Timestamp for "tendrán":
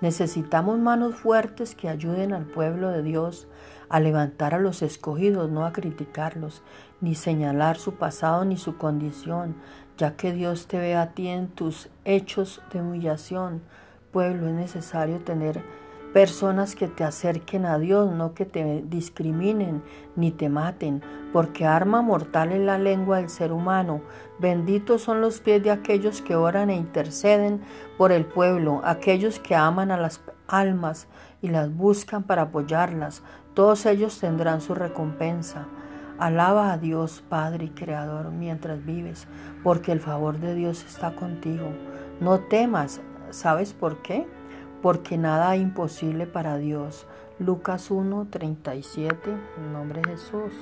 34.18-34.60